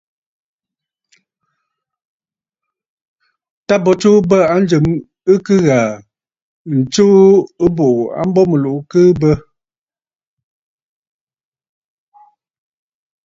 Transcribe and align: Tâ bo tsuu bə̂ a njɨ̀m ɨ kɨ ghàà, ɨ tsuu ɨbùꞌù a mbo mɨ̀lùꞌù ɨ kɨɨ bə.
Tâ 3.67 3.75
bo 3.83 3.91
tsuu 3.99 4.19
bə̂ 4.29 4.39
a 4.53 4.55
njɨ̀m 4.63 4.85
ɨ 5.31 5.35
kɨ 5.45 5.55
ghàà, 5.65 5.89
ɨ 6.73 6.75
tsuu 6.91 7.15
ɨbùꞌù 7.65 7.99
a 8.19 8.21
mbo 8.27 8.41
mɨ̀lùꞌù 8.49 8.81
ɨ 8.83 8.87
kɨɨ 8.91 9.11
bə. 9.21 9.31